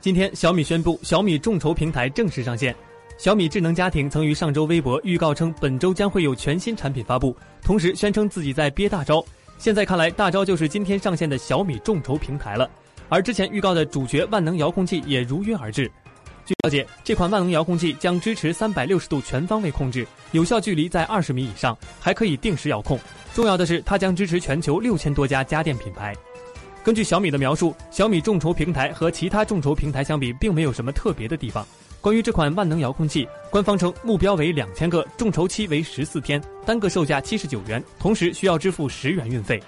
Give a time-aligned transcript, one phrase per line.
[0.00, 2.74] 今天，小米宣布小米众筹平台正式上线。
[3.16, 9.24] 小米智能家庭曾于上周微博预告称，本周将会有全新产品发布，同时宣称自己在憋大招。
[9.58, 12.70] 现在看来，大招就是今天上线的小米众筹平台了。
[13.08, 15.90] 而之前预告的主角万能遥控器也如约而至。
[16.46, 22.96] 据了解，这款万能遥控器将支持三百六十度全方位控制，有效距离在二十米以上，还可以定时遥控。
[23.34, 26.14] 重要的是，它将支持全球六千多家家电品牌。
[26.88, 31.62] 根据小米的描述，小米众筹平台和其他众筹平台相比，并没有什么特别的地方。
[32.00, 39.62] 关于这款万能遥控器，官方称目标为两千个，众筹期为十四天，单个售价七十九元，同时需要支付十元运费。